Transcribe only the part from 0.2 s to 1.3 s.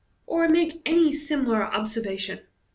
"or make any